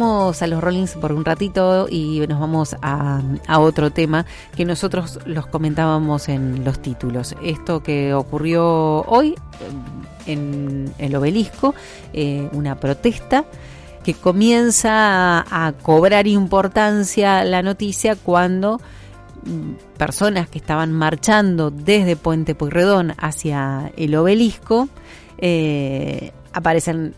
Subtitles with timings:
[0.00, 3.20] A los Rollings por un ratito y nos vamos a,
[3.58, 4.24] otro tema
[4.56, 7.36] que nosotros los comentábamos en los títulos.
[7.42, 9.34] Esto que ocurrió hoy
[10.24, 11.74] en el obelisco,
[12.14, 13.44] eh, una protesta
[14.02, 18.80] que comienza a, a, cobrar importancia la noticia cuando
[19.44, 24.88] mm, personas que estaban marchando desde Puente Pueyrredón hacia el obelisco
[25.36, 27.14] eh, aparecen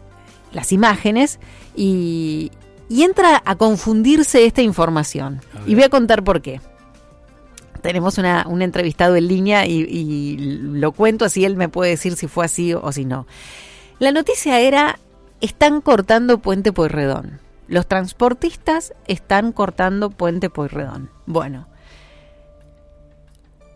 [0.50, 1.38] las imágenes
[1.76, 2.50] y,
[2.92, 5.40] y entra a confundirse esta información.
[5.66, 6.60] Y voy a contar por qué.
[7.80, 12.16] Tenemos una, un entrevistado en línea y, y, lo cuento así él me puede decir
[12.16, 13.26] si fue así o si no.
[13.98, 14.98] La noticia era,
[15.40, 17.40] están cortando Puente Pueyrredón.
[17.66, 21.08] Los transportistas están cortando Puente Pueyrredón.
[21.24, 21.68] Bueno,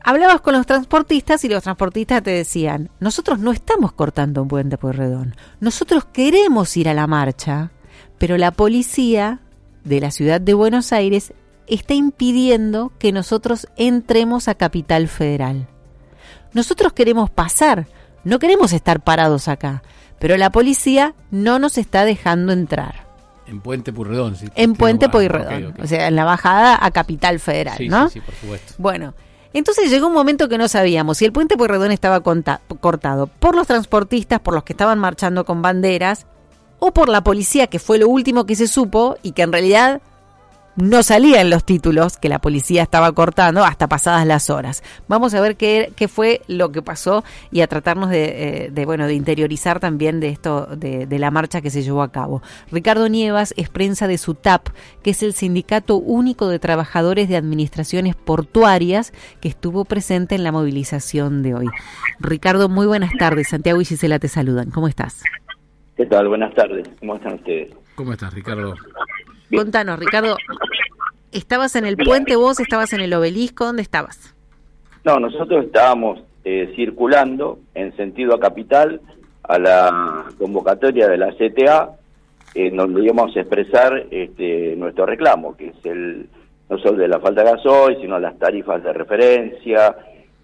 [0.04, 4.76] hablabas con los transportistas y los transportistas te decían, nosotros no estamos cortando un Puente
[4.76, 5.34] Pueyrredón.
[5.58, 7.70] Nosotros queremos ir a la marcha
[8.18, 9.40] pero la policía
[9.84, 11.32] de la ciudad de Buenos Aires
[11.66, 15.66] está impidiendo que nosotros entremos a Capital Federal.
[16.52, 17.86] Nosotros queremos pasar,
[18.24, 19.82] no queremos estar parados acá,
[20.18, 23.06] pero la policía no nos está dejando entrar.
[23.46, 24.46] En Puente Puyredón, sí.
[24.56, 25.72] En Puente okay, okay.
[25.80, 28.08] o sea, en la bajada a Capital Federal, sí, ¿no?
[28.08, 28.74] Sí, sí, por supuesto.
[28.78, 29.14] Bueno,
[29.52, 33.66] entonces llegó un momento que no sabíamos si el Puente Puyredón estaba cortado por los
[33.66, 36.26] transportistas, por los que estaban marchando con banderas,
[36.78, 40.00] o por la policía, que fue lo último que se supo y que en realidad
[40.76, 44.82] no salía en los títulos que la policía estaba cortando hasta pasadas las horas.
[45.08, 49.14] Vamos a ver qué, fue lo que pasó y a tratarnos de, de bueno de
[49.14, 52.42] interiorizar también de esto de, de, la marcha que se llevó a cabo.
[52.70, 54.68] Ricardo Nievas es prensa de SUTAP,
[55.02, 60.52] que es el Sindicato Único de Trabajadores de Administraciones Portuarias que estuvo presente en la
[60.52, 61.66] movilización de hoy.
[62.20, 63.48] Ricardo, muy buenas tardes.
[63.48, 64.70] Santiago y Gisela te saludan.
[64.70, 65.22] ¿Cómo estás?
[65.96, 66.28] ¿Qué tal?
[66.28, 66.86] Buenas tardes.
[67.00, 67.74] ¿Cómo están ustedes?
[67.94, 68.74] ¿Cómo estás, Ricardo?
[69.48, 69.62] Bien.
[69.62, 70.36] Contanos, Ricardo.
[71.32, 72.60] ¿Estabas en el puente vos?
[72.60, 73.64] ¿Estabas en el obelisco?
[73.64, 74.34] ¿Dónde estabas?
[75.04, 79.00] No, nosotros estábamos eh, circulando en sentido a Capital
[79.44, 81.92] a la convocatoria de la CTA,
[82.54, 86.28] en donde íbamos a expresar este, nuestro reclamo, que es el
[86.68, 89.96] no solo de la falta de gasoil, sino las tarifas de referencia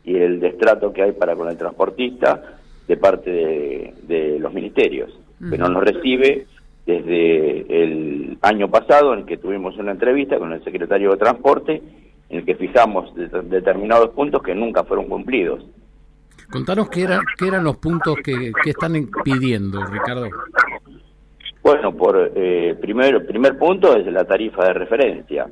[0.04, 2.41] y el destrato que hay para con el transportista
[2.86, 5.12] de parte de, de los ministerios
[5.50, 6.47] que no nos recibe
[6.86, 11.82] desde el año pasado, en que tuvimos una entrevista con el secretario de Transporte,
[12.28, 15.64] en el que fijamos de, determinados puntos que nunca fueron cumplidos.
[16.50, 18.92] Contanos qué, era, qué eran los puntos que, que están
[19.25, 20.28] pidiendo, Ricardo.
[21.62, 25.47] Bueno, por eh, primer, primer punto es la tarifa de referencia.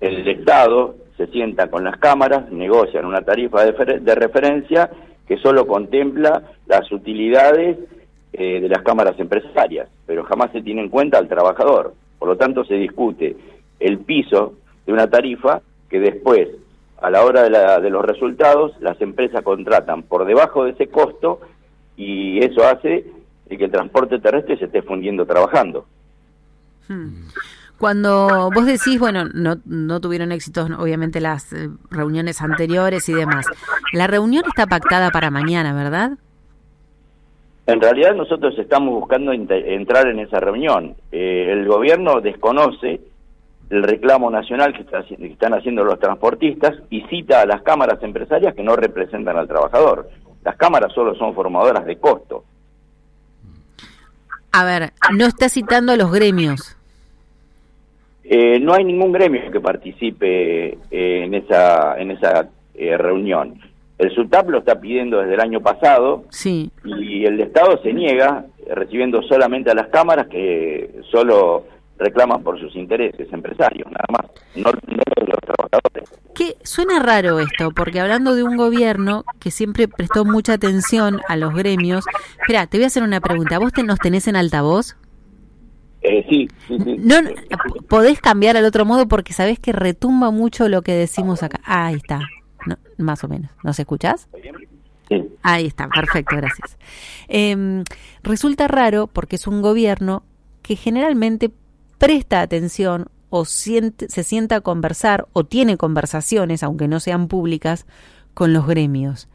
[0.00, 4.90] El Estado se sienta con las cámaras, negocian una tarifa de, de referencia
[5.26, 7.78] que solo contempla las utilidades
[8.36, 11.94] eh, de las cámaras empresarias, pero jamás se tiene en cuenta al trabajador.
[12.18, 13.36] Por lo tanto, se discute
[13.78, 16.48] el piso de una tarifa que después,
[17.00, 20.88] a la hora de, la, de los resultados, las empresas contratan por debajo de ese
[20.88, 21.42] costo
[21.96, 23.04] y eso hace
[23.48, 25.86] que el transporte terrestre se esté fundiendo trabajando.
[26.88, 27.28] Hmm.
[27.78, 33.46] Cuando vos decís, bueno, no, no tuvieron éxito, obviamente, las eh, reuniones anteriores y demás,
[33.92, 36.18] la reunión está pactada para mañana, ¿verdad?
[37.66, 40.94] En realidad nosotros estamos buscando entrar en esa reunión.
[41.10, 43.00] Eh, el gobierno desconoce
[43.70, 48.02] el reclamo nacional que, está, que, están haciendo los transportistas y cita a las cámaras
[48.02, 50.10] empresarias que no representan al trabajador.
[50.44, 52.44] Las cámaras solo son formadoras de costo.
[54.52, 56.76] A ver, no está citando a los gremios.
[58.24, 63.60] Eh, no hay ningún gremio que participe eh, en esa, en esa eh, reunión.
[63.98, 66.70] El SUTAP lo está pidiendo desde el año pasado sí.
[66.84, 71.64] y el Estado se niega, recibiendo solamente a las cámaras que solo
[71.98, 76.10] reclaman por sus intereses empresarios, nada más, no, no los trabajadores.
[76.34, 76.56] ¿Qué?
[76.64, 81.54] Suena raro esto, porque hablando de un gobierno que siempre prestó mucha atención a los
[81.54, 82.04] gremios,
[82.40, 84.96] espera, te voy a hacer una pregunta, ¿vos te, nos tenés en altavoz?
[86.02, 86.96] Eh, sí, sí, sí.
[86.98, 87.16] No,
[87.88, 91.60] podés cambiar al otro modo porque sabés que retumba mucho lo que decimos acá.
[91.64, 92.20] Ah, ahí está.
[92.66, 93.50] No, más o menos.
[93.62, 94.28] ¿Nos escuchás?
[95.08, 95.22] Sí.
[95.42, 96.78] Ahí está, perfecto, gracias.
[97.28, 97.84] Eh,
[98.22, 100.24] resulta raro porque es un gobierno
[100.62, 101.50] que generalmente
[101.98, 107.86] presta atención o siente, se sienta a conversar o tiene conversaciones, aunque no sean públicas,
[108.32, 109.28] con los gremios.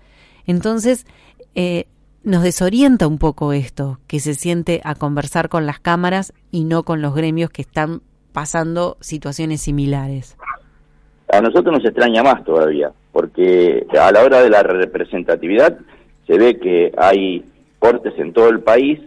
[0.45, 1.05] Entonces,
[1.55, 1.87] eh,
[2.23, 6.83] nos desorienta un poco esto, que se siente a conversar con las cámaras y no
[6.83, 8.01] con los gremios que están
[8.33, 10.37] pasando situaciones similares.
[11.31, 15.77] A nosotros nos extraña más todavía, porque a la hora de la representatividad
[16.25, 17.43] se ve que hay
[17.77, 19.01] cortes en todo el país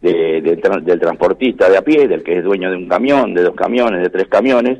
[0.00, 4.00] del transportista de a pie, del que es dueño de un camión, de dos camiones,
[4.00, 4.78] de tres camiones,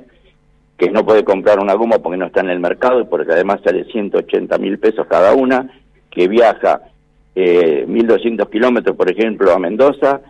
[0.79, 3.61] que no puede comprar una goma porque no está en el mercado y porque además
[3.63, 5.71] sale 180 mil pesos cada una,
[6.11, 6.81] que viaja
[7.35, 10.23] eh, 1.200 kilómetros, por ejemplo, a Mendoza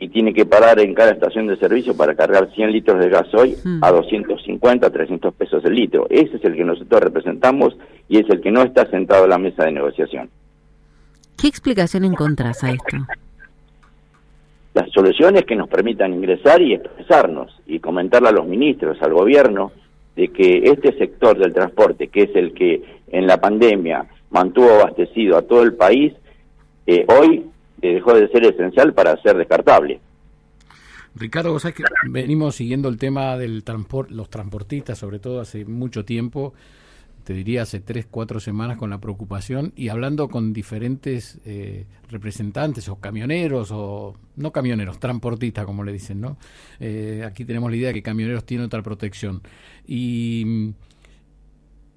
[0.00, 3.54] y tiene que parar en cada estación de servicio para cargar 100 litros de gasoil
[3.62, 3.84] hmm.
[3.84, 6.06] a 250, 300 pesos el litro.
[6.08, 7.76] Ese es el que nosotros representamos
[8.08, 10.30] y es el que no está sentado en la mesa de negociación.
[11.36, 12.96] ¿Qué explicación encontrás a esto?
[14.72, 19.72] Las soluciones que nos permitan ingresar y expresarnos y comentarle a los ministros, al gobierno,
[20.16, 25.36] de que este sector del transporte, que es el que en la pandemia mantuvo abastecido
[25.36, 26.14] a todo el país,
[26.86, 27.44] eh, hoy
[27.88, 30.00] dejó de ser esencial para ser descartable.
[31.14, 35.64] Ricardo, vos sabés que venimos siguiendo el tema del transporte, los transportistas, sobre todo hace
[35.64, 36.54] mucho tiempo,
[37.24, 42.88] te diría hace tres, cuatro semanas con la preocupación y hablando con diferentes eh, representantes
[42.88, 46.38] o camioneros o no camioneros, transportistas como le dicen, ¿no?
[46.78, 49.42] Eh, aquí tenemos la idea de que camioneros tienen otra protección
[49.86, 50.72] y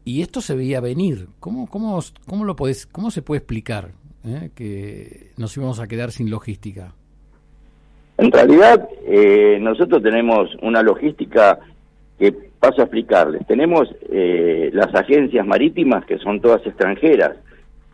[0.05, 1.29] y esto se veía venir.
[1.39, 3.93] ¿Cómo cómo cómo lo podés, cómo se puede explicar
[4.25, 6.93] eh, que nos íbamos a quedar sin logística?
[8.17, 8.87] En realidad
[9.59, 11.59] nosotros tenemos una logística
[12.19, 13.45] que paso a explicarles.
[13.47, 17.35] Tenemos eh, las agencias marítimas, que son todas extranjeras,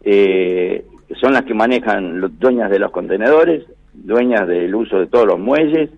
[0.03, 0.85] eh,
[1.19, 5.39] son las que manejan los, dueñas de los contenedores, dueñas del uso de todos los
[5.39, 5.89] muelles,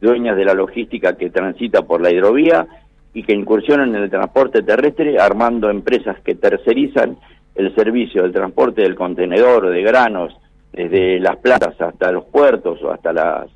[0.00, 2.66] dueñas de la logística que transita por la hidrovía
[3.12, 7.16] y que incursionan en el transporte terrestre armando empresas que tercerizan
[7.54, 10.34] el servicio del transporte del contenedor de granos
[10.72, 13.50] desde las plantas hasta los puertos o hasta las,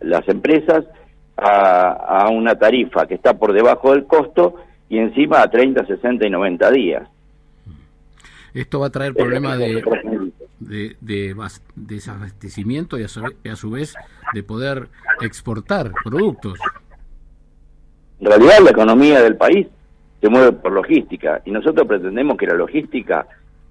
[0.00, 0.84] las empresas
[1.36, 4.56] a, una tarifa que está por debajo del costo
[4.88, 7.08] y encima a 30, 60 y 90 días.
[8.54, 9.84] Esto va a traer problemas de,
[10.60, 11.36] de, de,
[11.74, 13.94] desabastecimiento y a, su, vez
[14.32, 14.88] de poder
[15.20, 16.58] exportar productos.
[18.18, 19.66] En realidad la economía del país
[20.26, 23.28] se mueve por logística y nosotros pretendemos que la logística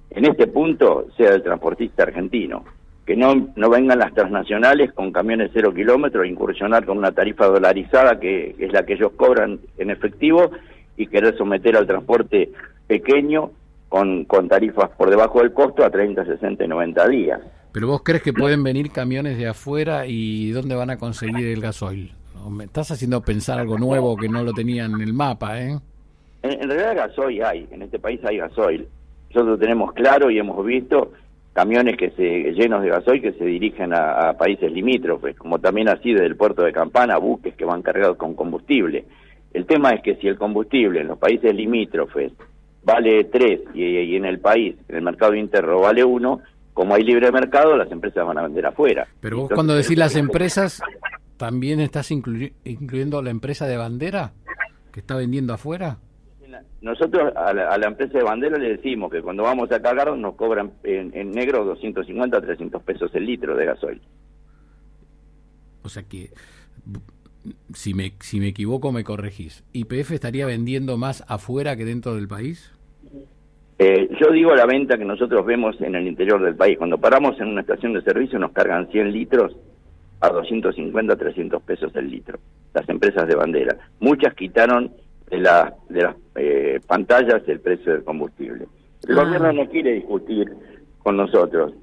[0.09, 2.63] en este punto sea el transportista argentino
[3.05, 8.21] que no, no vengan las transnacionales con camiones cero kilómetros incursionar con una tarifa dolarizada
[8.21, 10.49] que es la que ellos cobran en efectivo
[10.95, 12.53] y querer someter al transporte
[12.87, 13.51] pequeño
[13.89, 17.41] con, con tarifas por debajo del costo a 30, 60 y 90 días.
[17.73, 21.59] Pero vos crees que pueden venir camiones de afuera y dónde van a conseguir el
[21.59, 22.13] gasoil?
[22.49, 25.79] Me estás haciendo pensar algo nuevo que no lo tenían en el mapa, ¿eh?
[26.45, 28.87] En, en realidad gasoil hay, en este país hay gasoil.
[29.33, 31.11] Nosotros tenemos claro y hemos visto
[31.55, 36.11] camiones que se llenos de gasoil que se dirigen a, países limítrofes, como también así
[36.11, 39.05] desde el puerto de Campana, buques que van cargados con combustible.
[39.53, 42.33] El tema es que si el combustible en los países limítrofes
[42.83, 46.41] vale 3 y, en el país, en el mercado interno, vale 1,
[46.73, 49.07] como hay libre mercado, las empresas van a vender afuera.
[49.21, 50.81] Pero vos cuando decís las empresas,
[51.37, 54.33] ¿también estás incluyendo la empresa de bandera
[54.91, 55.99] que está vendiendo afuera?
[56.81, 60.73] Nosotros a la, empresa de bandera le decimos que cuando vamos a cargar nos cobran
[60.83, 64.01] en, negro 250 300 pesos el litro de gasoil.
[65.83, 66.31] O sea que,
[67.73, 69.63] si me, si me equivoco, me corregís.
[69.73, 72.71] ¿IPF estaría vendiendo más afuera que dentro del país?
[73.77, 76.77] Eh, yo digo la venta que nosotros vemos en el interior del país.
[76.77, 79.55] Cuando paramos en una estación de servicio nos cargan 100 litros
[80.21, 82.39] a 250, 300 pesos el litro.
[82.73, 83.77] Las empresas de bandera.
[83.99, 84.91] Muchas quitaron
[85.29, 88.67] de, la, de las eh, pantallas el precio del combustible.
[89.07, 89.23] El ah.
[89.23, 90.51] gobierno no quiere discutir
[90.99, 91.73] con nosotros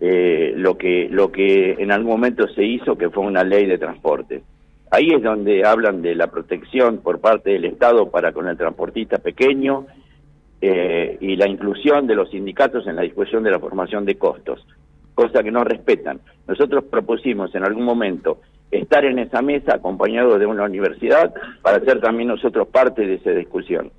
[0.00, 3.78] eh, lo que lo que en algún momento se hizo, que fue una ley de
[3.78, 4.42] transporte.
[4.90, 9.18] Ahí es donde hablan de la protección por parte del Estado para con el transportista
[9.18, 9.86] pequeño
[10.60, 14.64] eh, y la inclusión de los sindicatos en la discusión de la formación de costos,
[15.14, 16.20] cosa que no respetan.
[16.46, 21.32] Nosotros propusimos en algún momento estar en esa mesa acompañado de una universidad
[21.62, 23.90] para ser también nosotros parte de esa discusión.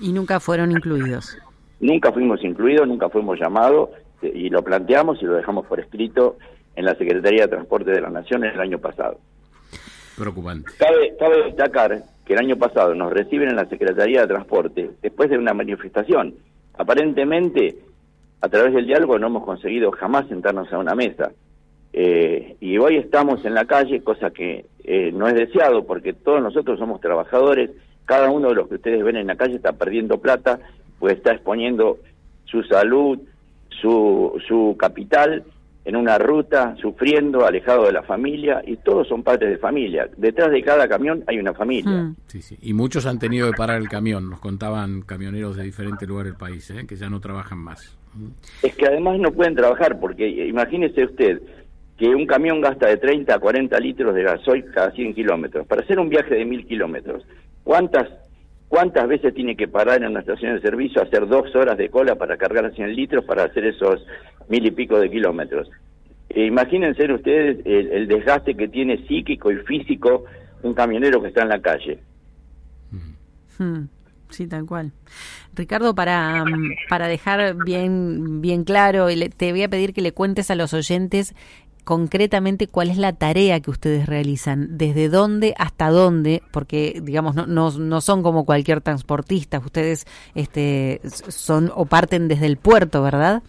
[0.00, 1.36] ¿Y nunca fueron incluidos?
[1.80, 3.90] Nunca fuimos incluidos, nunca fuimos llamados
[4.22, 6.36] eh, y lo planteamos y lo dejamos por escrito
[6.74, 9.18] en la Secretaría de Transporte de la Nación el año pasado.
[10.16, 10.70] Preocupante.
[10.78, 15.30] Cabe, cabe destacar que el año pasado nos reciben en la Secretaría de Transporte después
[15.30, 16.34] de una manifestación.
[16.78, 17.76] Aparentemente,
[18.40, 21.32] a través del diálogo no hemos conseguido jamás sentarnos a una mesa.
[21.98, 26.42] Eh, y hoy estamos en la calle, cosa que eh, no es deseado porque todos
[26.42, 27.70] nosotros somos trabajadores,
[28.04, 30.60] cada uno de los que ustedes ven en la calle está perdiendo plata,
[30.98, 31.98] pues está exponiendo
[32.44, 33.18] su salud,
[33.80, 35.42] su, su capital
[35.86, 40.06] en una ruta, sufriendo, alejado de la familia, y todos son padres de familia.
[40.18, 41.92] Detrás de cada camión hay una familia.
[41.92, 42.16] Hmm.
[42.26, 42.58] Sí, sí.
[42.60, 46.38] Y muchos han tenido que parar el camión, nos contaban camioneros de diferentes lugares del
[46.38, 46.86] país, ¿eh?
[46.86, 47.96] que ya no trabajan más.
[48.62, 51.40] Es que además no pueden trabajar, porque imagínese usted
[51.96, 55.66] que un camión gasta de 30 a 40 litros de gasoil cada 100 kilómetros.
[55.66, 57.26] Para hacer un viaje de 1000 kilómetros,
[57.64, 58.08] ¿cuántas
[58.68, 62.16] ¿Cuántas veces tiene que parar en una estación de servicio, hacer dos horas de cola
[62.16, 64.04] para cargar 100 litros para hacer esos
[64.48, 65.70] mil y pico de kilómetros?
[66.30, 70.24] Eh, imagínense ustedes el, desgaste que tiene psíquico y físico
[70.62, 72.00] un camionero que está en la calle.
[73.58, 73.84] Hmm,
[74.30, 74.92] sí, tal cual.
[75.54, 76.44] Ricardo, para,
[76.88, 81.34] para dejar bien, bien claro, te voy a pedir que le cuentes a los oyentes
[81.86, 87.46] concretamente cuál es la tarea que ustedes realizan, desde dónde hasta dónde, porque digamos no,
[87.46, 93.44] no, no son como cualquier transportista, ustedes este, son o parten desde el puerto, ¿verdad?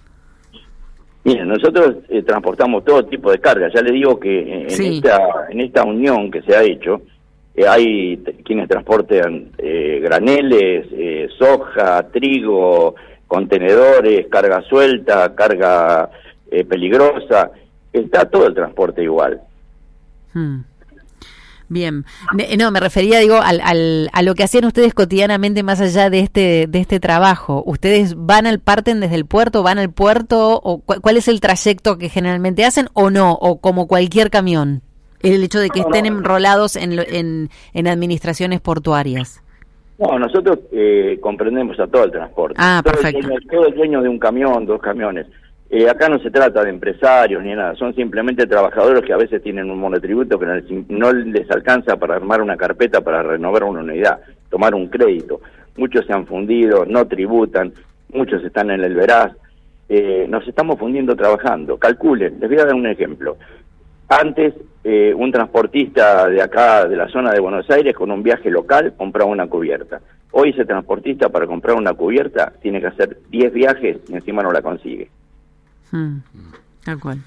[1.24, 3.74] Miren, nosotros eh, transportamos todo tipo de cargas.
[3.74, 5.18] Ya le digo que en, esta,
[5.50, 7.02] en esta unión que se ha hecho,
[7.56, 10.86] eh, hay quienes transportan eh, graneles,
[11.40, 12.94] soja, trigo,
[13.26, 16.12] contenedores, carga suelta, carga
[16.70, 17.52] peligrosa
[18.00, 19.42] está todo el transporte igual.
[20.34, 20.62] Hmm.
[21.70, 22.06] Bien,
[22.58, 26.20] no, me refería, digo, al, al, a lo que hacían ustedes cotidianamente más allá de
[26.20, 27.62] este, de este trabajo.
[27.66, 31.98] ¿Ustedes van al, parten desde el puerto, van al puerto, o cuál es el trayecto
[31.98, 34.82] que generalmente hacen o no, o como cualquier camión?
[35.20, 39.44] El hecho de que estén enrolados en, en, en, administraciones portuarias.
[39.98, 42.56] No, nosotros eh, comprendemos a todo el transporte.
[42.60, 43.28] Ah, perfecto.
[43.52, 45.26] todo el dueño de un camión, dos camiones
[45.70, 49.44] eh, acá no se trata de empresarios ni nada, son simplemente trabajadores que a veces
[49.44, 50.46] tienen un monotributo que
[50.88, 54.20] no les, alcanza para armar una carpeta para renovar una unidad,
[54.50, 55.42] tomar un crédito.
[55.76, 57.74] Muchos se han fundido, no tributan,
[58.14, 59.34] muchos están en el veraz.
[59.90, 61.78] Eh, nos estamos fundiendo trabajando.
[61.78, 63.38] Calculen, les voy a dar un ejemplo.
[64.08, 64.54] Antes,
[64.86, 68.94] eh, un transportista de acá, de la zona de Buenos Aires, con un viaje local,
[68.96, 70.00] compraba una cubierta.
[70.32, 74.52] Hoy ese transportista para comprar una cubierta tiene que hacer 10 viajes y encima no
[74.54, 75.10] la consigue.
[75.92, 76.18] Mm,
[76.84, 77.20] tal cual.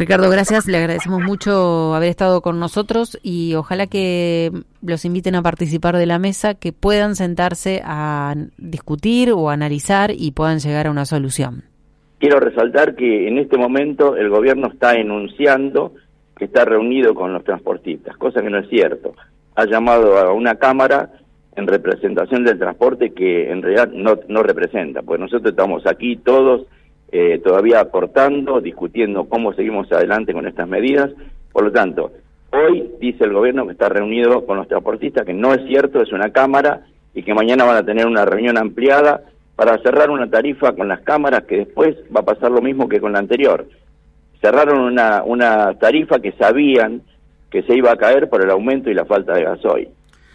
[0.00, 0.66] Ricardo, gracias.
[0.66, 4.50] Le agradecemos mucho haber estado con nosotros y ojalá que
[4.80, 10.30] los inviten a participar de la mesa, que puedan sentarse a discutir o analizar y
[10.30, 11.64] puedan llegar a una solución.
[12.18, 15.92] Quiero resaltar que en este momento el gobierno está enunciando
[16.40, 19.14] que está reunido con los transportistas, cosa que no es cierto.
[19.54, 21.10] Ha llamado a una cámara
[21.56, 26.66] en representación del transporte que en realidad no, no representa, pues nosotros estamos aquí todos
[27.12, 31.10] eh, todavía aportando, discutiendo cómo seguimos adelante con estas medidas.
[31.52, 32.12] Por lo tanto,
[32.52, 36.12] hoy dice el gobierno que está reunido con los transportistas, que no es cierto, es
[36.12, 39.22] una cámara, y que mañana van a tener una reunión ampliada
[39.56, 43.00] para cerrar una tarifa con las cámaras que después va a pasar lo mismo que
[43.00, 43.66] con la anterior.
[44.40, 47.02] Cerraron una, una tarifa que sabían
[47.50, 49.88] que se iba a caer por el aumento y la falta de gasoil.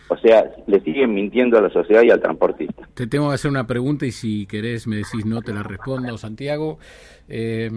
[0.08, 2.88] O sea, le siguen mintiendo a la sociedad y al transportista.
[2.94, 6.18] Te tengo que hacer una pregunta y si querés me decís no, te la respondo,
[6.18, 6.78] Santiago.
[7.28, 7.72] Eh,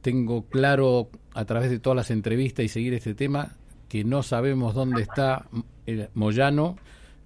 [0.00, 3.56] tengo claro a través de todas las entrevistas y seguir este tema
[3.88, 5.46] que no sabemos dónde está
[5.86, 6.76] el Moyano,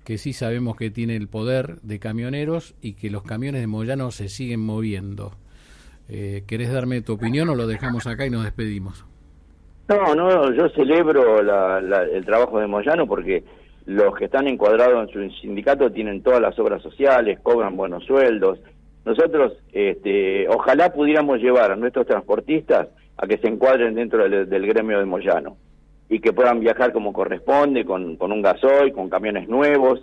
[0.04, 4.10] que sí sabemos que tiene el poder de camioneros y que los camiones de Moyano
[4.10, 5.32] se siguen moviendo.
[6.08, 9.04] Eh, ¿Querés darme tu opinión o lo dejamos acá y nos despedimos?
[9.88, 13.44] No, no, yo celebro el trabajo de Moyano porque
[13.86, 18.58] los que están encuadrados en su sindicato tienen todas las obras sociales, cobran buenos sueldos.
[19.04, 24.98] Nosotros, este, ojalá pudiéramos llevar a nuestros transportistas a que se encuadren dentro del, gremio
[24.98, 25.56] de Moyano
[26.08, 30.00] y que puedan viajar como corresponde, con, con un gasoil, con camiones nuevos.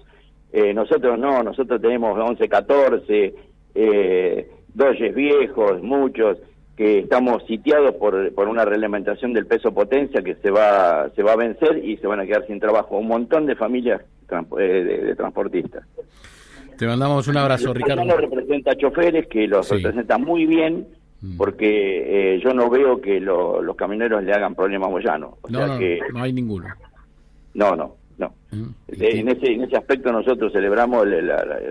[0.54, 3.36] Eh, nosotros no, nosotros tenemos 11, 14,
[3.74, 6.38] eh, doyes viejos, muchos
[6.82, 11.34] que estamos sitiados por, por una reglamentación del peso potencia que se va, se va
[11.34, 12.98] a vencer y se van a quedar sin trabajo.
[12.98, 14.02] Un montón de familias
[14.58, 14.66] eh,
[15.06, 15.86] de, transportistas.
[16.80, 18.04] Te mandamos un abrazo, Ricardo.
[18.04, 20.88] no representa choferes que los representa muy bien
[21.22, 21.38] mm.
[21.38, 25.38] porque eh, yo no veo que los camioneros le hagan problemas a Moyano.
[25.44, 26.66] O no, que, no hay ninguno.
[27.54, 27.96] No, no.
[28.22, 28.36] No.
[28.51, 31.28] Mm, en, ese, en ese aspecto nosotros celebramos el,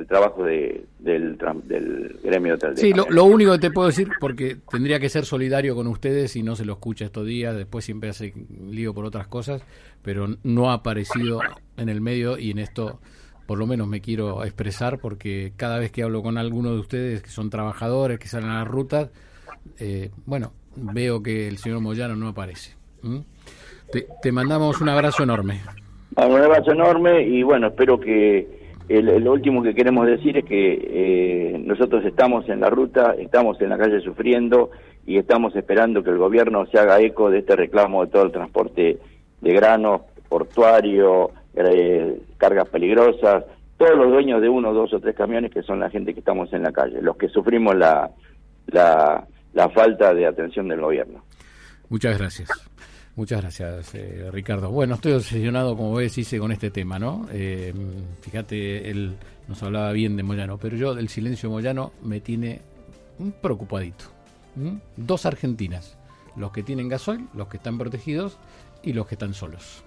[0.09, 2.57] trabajo de, del, del gremio.
[2.57, 6.35] De, sí, lo, único que te puedo decir, porque tendría que ser solidario con ustedes
[6.35, 8.35] y no se lo escucha estos días, después siempre hace
[8.69, 9.63] lío por otras cosas,
[10.03, 11.39] pero no ha aparecido
[11.77, 12.99] en el medio y en esto
[13.47, 17.23] por lo menos me quiero expresar porque cada vez que hablo con alguno de ustedes
[17.23, 19.11] que son trabajadores, que salen a las rutas,
[19.79, 22.75] eh, bueno, veo que el señor Moyano no aparece.
[24.23, 25.61] Te, mandamos un abrazo enorme.
[26.17, 31.59] Un abrazo enorme y bueno, espero que lo último que queremos decir es que eh,
[31.65, 34.71] nosotros estamos en la ruta, estamos en la calle sufriendo
[35.07, 38.33] y estamos esperando que el gobierno se haga eco de este reclamo de todo el
[38.33, 38.99] transporte
[39.41, 43.45] de granos, portuario, eh, cargas peligrosas,
[43.79, 46.53] todos los dueños de uno, dos o tres camiones que son la gente que estamos
[46.53, 48.11] en la calle, los que sufrimos la,
[48.73, 51.23] la falta de atención del gobierno.
[51.89, 52.70] Muchas gracias.
[53.21, 54.71] Muchas gracias, eh, Ricardo.
[54.71, 57.29] Bueno, estoy obsesionado, como ves, hice con este tema, ¿no?
[57.31, 57.71] Eh,
[58.23, 59.15] fíjate, él
[59.47, 62.63] nos hablaba bien de Moyano, pero yo del silencio de Moyano me tiene
[63.43, 64.07] preocupadito.
[64.97, 65.99] Dos Argentinas,
[66.35, 68.39] los que tienen gasoil, los que están protegidos
[68.83, 69.83] y los que están solos.